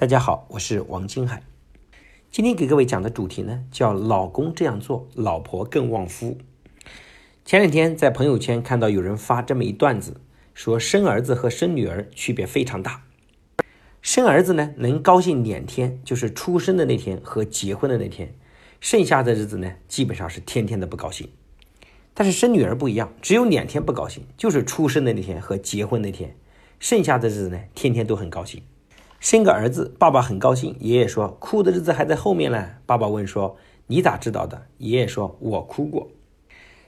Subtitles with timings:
[0.00, 1.42] 大家好，我是王金海。
[2.30, 6.38] 今天给各位讲的主题呢，叫“老公这样做，老婆更旺夫”。
[7.44, 10.18] 前两天在朋友圈看到有人发这么一段子，
[10.54, 13.02] 说生儿子和生女儿区别非常大。
[14.00, 18.34] 生儿子呢，能高兴两天，就是出生的那天和结婚的那天，
[18.80, 21.28] 剩下的日子呢，基本上是天天的不高兴。
[22.14, 26.34] 但是生女儿不一样，只有两天不高兴，就是出生的那天和结婚那天，
[26.78, 28.62] 剩下的日子呢，天天都很高兴。
[29.20, 30.74] 生个儿子，爸爸很高兴。
[30.80, 36.08] 爷爷说：“哭的日子还在后面呢。”爸爸问说：“你咋知道的？”爷爷说：“我哭过。”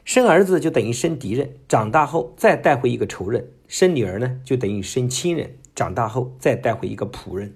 [0.06, 7.54] 生儿子就等于生敌人，长大后再带回一个仇人；生女儿呢，就等于生亲人，长大后再带回一个仆人。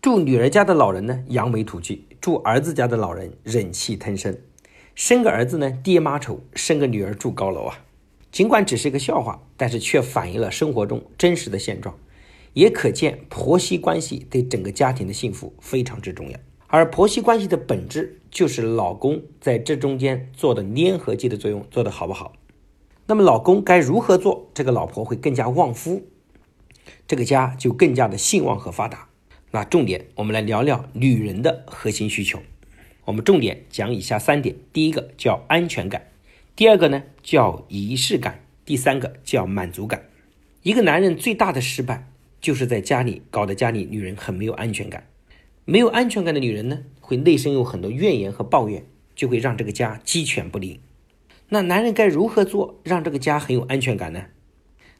[0.00, 4.34] 住女儿家的老人呢，扬眉吐气；住儿子家的老人，忍气吞声。
[4.94, 7.78] 生个儿子呢，爹妈丑；生个女儿住高楼啊。
[8.32, 11.94] 尽管只是一个笑话，但是却反映了生活中真实的现状。
[12.52, 22.32] 也可见婆媳关系对整个家庭的幸福非常之重要，而婆媳关系的本质就是老公在这中间做的粘合剂的作用做得好不好。
[23.06, 26.02] 那么老公该如何做，这个老婆会更加旺夫，
[27.08, 29.08] 这个家就更加的兴旺和发达。
[29.52, 32.40] 那重点我们来聊聊女人的核心需求，
[33.04, 36.08] 我们重点讲以下三点：第一个叫安全感，
[36.54, 40.04] 第二个呢叫仪式感，第三个叫满足感。
[40.62, 42.09] 一个男人最大的失败。
[42.40, 45.06] 就是在家里搞得家里女人很没有安全感，
[45.64, 50.80] 没有安全感的女人呢，会内心有很多怨言和抱怨，就会让这个家鸡犬不宁。
[51.50, 54.26] 那男人该如何做，让这个家很有安全感呢？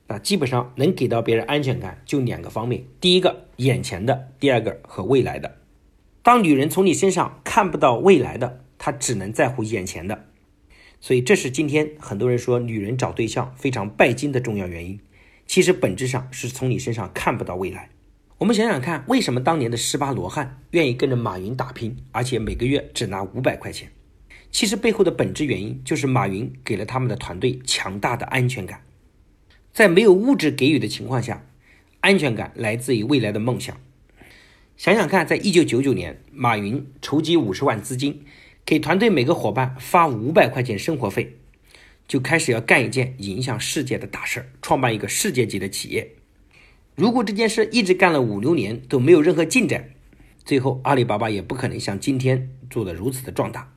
[0.09, 5.57] 那基本上能给到别人安全感就两个方面：第一个眼前的，第二个和未来的。
[6.23, 10.27] 当女人从你身上看不到未来的，她只能在乎眼前的。
[11.01, 15.01] 所以这是今天很多人说女人找对象非常拜金的重要原因。
[15.51, 17.91] 其实本质上是从你身上看不到未来。
[18.39, 23.91] 我们想想看，为什么当年的十八罗汉愿意跟着马云打拼，而且每个月只拿五百块钱？
[24.53, 28.85] 其实背后的本质原因就是马云给了他们的团队强大的安全感。
[29.73, 31.45] 在没有物质给予的情况下，
[31.99, 33.77] 安全感来自于未来的梦想。
[34.77, 38.25] 想想看，在一九九九年，马云筹集五十万资金，
[38.65, 41.40] 给团队每个伙伴发五百块钱生活费。
[42.11, 46.17] 就开始要干一件影响世界的大事儿，创办一个世界级的企业。
[46.97, 49.91] 如果这件事一直干了五六年都没有任何进展，
[50.45, 53.73] 最后阿里巴巴也不可能像今天做的如此的壮大，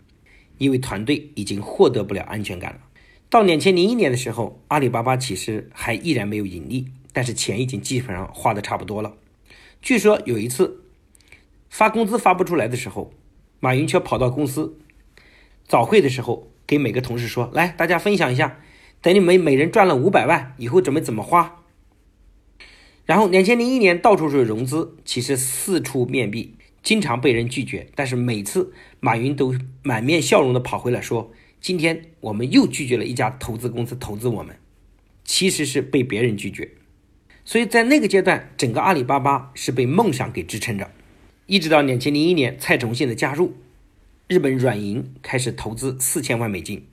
[0.58, 2.80] 因为团队已经获得不了安全感了。
[3.30, 9.16] 到两千零一年的时候，阿里巴巴其实还依然没有盈利，但是钱已经基本上花的差不多了。
[9.80, 10.82] 据说有一次
[11.70, 13.14] 发工资发不出来的时候，
[13.60, 14.80] 马云却跑到公司
[15.68, 16.50] 早会的时候。
[16.66, 18.60] 给每个同事说：“来，大家分享一下，
[19.02, 21.64] 等你们每人赚了五百万以后，准备怎么花？”
[23.06, 27.88] 然后，两千零一年到处是融资，其实四处面壁，经常被人拒绝。
[27.96, 34.56] 但是每次马云都满面笑容的跑回来，说：“今天我们又拒绝了一家投资公司投资我们，
[35.26, 36.72] 其实是被别人拒绝。”
[37.44, 40.90] 所以在那个阶段，整个阿里巴巴是被梦想给支撑着，
[41.46, 43.54] 一直到两千零一年蔡崇信的加入。
[44.34, 46.88] 日本软银开始投资四千万美金，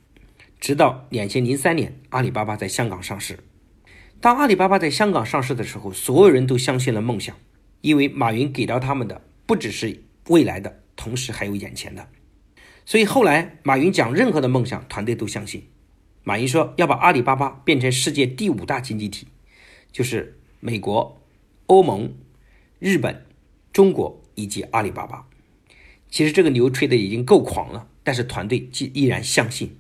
[0.61, 3.39] 直到两千零三年，阿里巴巴在香港上市。
[4.21, 7.35] 当阿里巴巴在香港上市的时候，所有人都相信了梦想，
[7.81, 12.07] 因为马云给到他们的不只是未来的，同时还有眼前的。
[12.85, 15.67] 所以后来马云讲任何的梦想，团队都相信。
[16.25, 19.27] 马云说要把阿里巴巴变成世界第五大经济体，
[19.91, 21.23] 就是美国、
[21.69, 22.15] 欧盟、
[22.79, 23.25] 日本、
[23.73, 25.27] 中国以及阿里巴巴。
[26.11, 29.77] 其实这个牛吹的已经够狂了，但是团队既依然相信。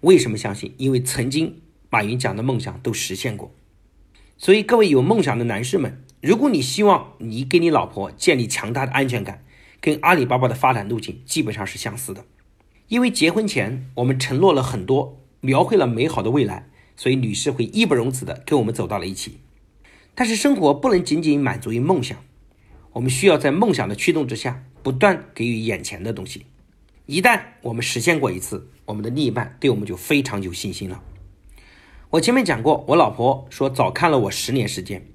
[0.00, 0.74] 为什么相信？
[0.76, 3.54] 因为曾经马云讲的梦想都实现过。
[4.36, 9.44] 所以各位有梦想的男士们，如果你希望你给你老婆建立强大的安全感，
[9.80, 12.24] 跟阿里巴巴的发展路径基本上是相似的。
[12.88, 19.38] 因为结婚前我们承诺了很多，描绘了美好的未来，所以女士会义不容辞的跟我们走到了一起。
[20.14, 22.18] 但是生活不能仅仅满足于梦想，
[22.94, 24.64] 我们需要在梦想的驱动之下。
[24.82, 26.46] 不断给予眼前的东西，
[27.06, 31.02] 一旦我们实现过一次，我们的另一半对我们就非常有信心了。
[32.10, 35.06] 我前面讲过，我老婆说早看了我十年时间，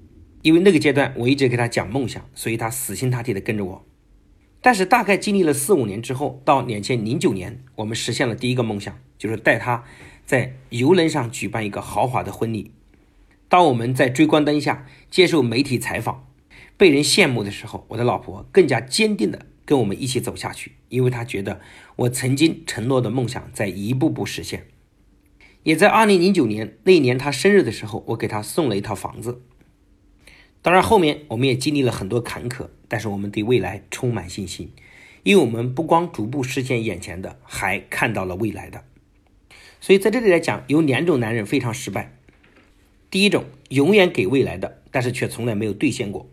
[0.42, 3.84] 因为那个阶段我一直给她讲梦想，所以她死心塌地的跟着我。
[4.60, 9.84] 但是大概经历了四五年之后，到两千零九年，我们实现了第一个梦想，就是带她
[10.24, 12.70] 在游轮上举办一个豪华的婚礼。
[13.48, 16.26] 当我们在追光灯下接受媒体采访，
[16.76, 19.46] 被人羡慕的时候，我的老婆更加坚定的。
[19.64, 21.60] 跟我们一起走下去，因为他觉得
[21.96, 24.66] 我曾经承诺的梦想在一步步实现。
[25.62, 29.40] 也在二零零九年那一年他生日的时候，我给他送了一套房子。
[30.60, 34.72] 当然后面我们也经历了很多坎坷，但是我们对未来充满信心，
[35.22, 38.84] 因为我们不光逐步实现眼前的，还看到了未来的。
[39.80, 42.16] 所以在这里来讲，有两种男人非常失败。
[43.10, 46.28] 第一种，永远给未来的，但是却从来没有兑现过，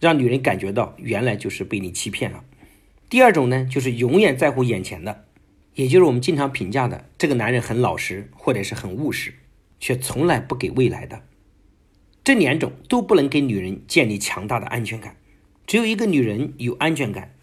[0.00, 2.44] 让女人感觉到原来就是被你欺骗了。
[3.08, 5.24] 第二种呢，就是永远在乎眼前的，
[5.74, 9.34] 也就是我们经常评价的这个男人很老实或者是很务实，
[9.78, 11.22] 却从来不给未来的。
[12.24, 15.16] 这两种都不能给女人建立强大的安全感。
[15.66, 17.34] 只有一个女人有安全感，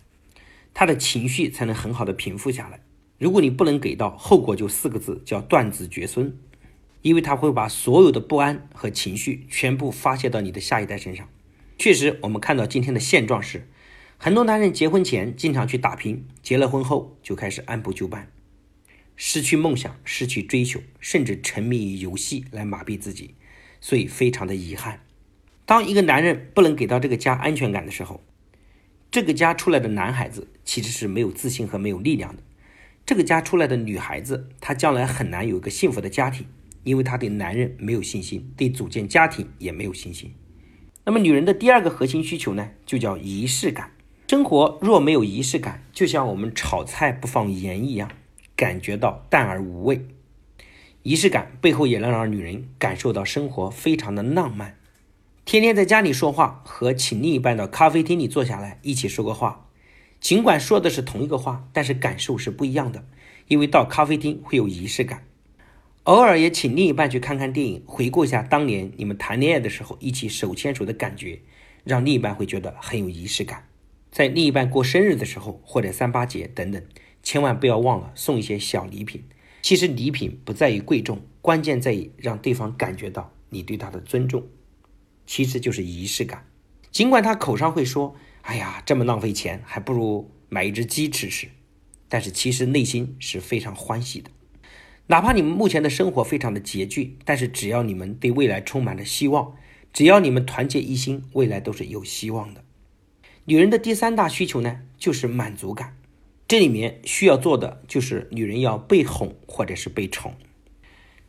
[0.74, 2.82] 她的情绪才能很好的平复下来。
[3.18, 6.38] 如果你不能给到，后果就四个字，叫断子绝孙。
[7.02, 11.28] 因为他会把所有的不安和情绪全部发泄到你的下一代身上。
[11.78, 13.68] 确实，我们看到今天的现状是，
[14.18, 18.32] 很多男人结婚前经常去打拼，结了婚后就开始按部就班，
[19.16, 23.36] 失去梦想，失去追求，甚至沉迷于游戏来麻痹自己，
[23.82, 25.02] 所以非常的遗憾。
[25.66, 28.24] 当一个男人不能给到这个家安全感的时候，
[29.12, 32.44] 这个家出来的男孩子其实是没有自信和没有力量的。
[33.06, 36.48] 这个家出来的女孩子，她将来很难有一个幸福的家庭。
[36.84, 40.34] 因为她对男人没有信心，对组建家庭也没有信心。
[41.06, 43.92] 那么，女人的第二个核心需求呢，就叫仪式感。
[44.28, 48.10] 生活若没有仪式感，就像我们炒菜不放盐一样，
[48.56, 50.08] 感觉到淡而无味。
[51.04, 54.78] 仪式感背后也能让女人感受到生活非常的浪漫。
[55.44, 59.68] 天天在家里说话，和请另一半到咖啡厅里坐下来一起说个话，
[60.22, 63.06] 尽管说的是同一个话，但是感受是不一样的。
[63.50, 65.26] 因为到咖啡厅会有仪式感。
[66.04, 71.40] 偶尔也请另一半去看看电影，回顾一下当年你们谈恋爱的时候一起手牵手的感觉，
[71.86, 73.70] 让另一半会觉得很有仪式感。
[74.12, 76.84] 在另一半过生日的时候，或者三八节等等，
[77.24, 79.24] 千万不要忘了送一些小礼品。
[79.62, 84.46] 其实礼品不在于贵重，关键在于让对方感觉到你对他的尊重，
[85.26, 86.46] 其实就是仪式感。
[86.92, 88.14] 尽管他口上会说
[88.44, 91.48] ：“哎呀，这么浪费钱，还不如买一只鸡吃吃。”
[92.10, 94.30] 但是其实内心是非常欢喜的。
[95.08, 99.54] 哪怕你们目前的生活非常的拮据，但是只要你们对未来充满了希望，
[99.92, 102.64] 只要你们团结一心，未来都是有希望的。
[103.46, 105.98] 女人的第三大需求呢，就是满足感。
[106.48, 110.34] 这里面需要做的就是女人要被哄或者是被宠。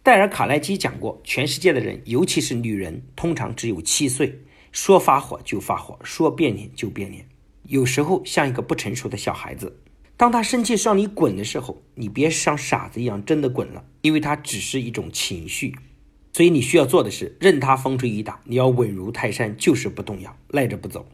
[0.02, 4.40] 戴尔·卡耐基讲过，全世界的人，尤其是女人，通常只有七岁，
[4.70, 7.26] 说发火就发火，说变脸就变脸，
[7.64, 9.80] 有时候像一个不成熟的小孩子。
[10.16, 15.74] 当他生气让你滚的时候，你别像傻子一样真的滚了，因为他只是一种情绪。
[16.32, 21.06] 所以你需要做的是任他风吹雨打，你要稳如泰山，就是不动摇，赖着不走。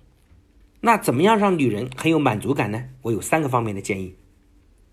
[0.80, 2.88] 那怎么样让女人很有满足感呢？
[3.02, 4.14] 我有三个方面的建议。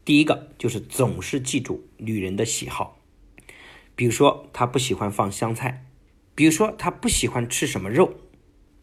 [0.03, 2.99] 第一个就是总是记住女人的喜好，
[3.95, 5.85] 比如说她不喜欢放香菜，
[6.35, 8.13] 比如说她不喜欢吃什么肉，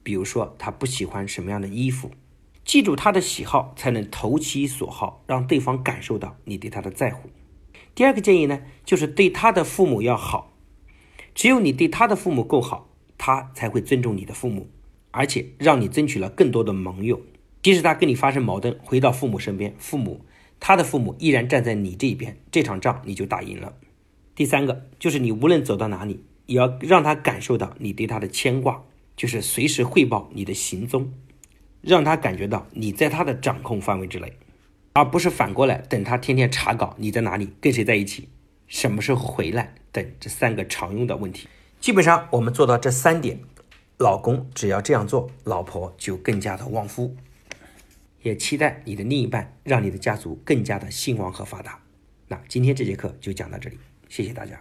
[0.02, 2.10] 比如说她不喜欢什么样的衣服。
[2.64, 7.28] 记住他的喜好，才能投其所好，让对方感受到你对他的在乎。
[7.94, 10.52] 第二个建议呢，就是对他的父母要好。
[11.34, 12.88] 只有你对他的父母够好，
[13.18, 14.68] 他才会尊重你的父母，
[15.10, 17.20] 而且让你争取了更多的盟友。
[17.62, 20.24] 即使他跟你发生矛盾，回到父母身边，父母
[20.58, 23.74] 他的父母依然站在你这边，这场仗你就打赢了。
[24.34, 28.84] 第三个就是你无论走到哪里，也要让他感受到你对他的牵挂，
[29.16, 31.12] 就是随时汇报你的行踪。
[31.84, 34.32] 让他感觉到你在他的掌控范围之内，
[34.94, 38.28] 而不是反过来等他天天查岗，你在哪里，跟谁在一起，
[38.66, 41.48] 什么时候回来等这三个常用的问题。
[41.80, 43.38] 基本上我们做到这三点，
[43.98, 47.14] 老公只要这样做，老婆就更加的旺夫。
[48.22, 51.78] 也期待你的另一半让你的家族更加的兴旺和发达。
[52.28, 54.58] 那今天这节课就讲到这里，谢谢大家。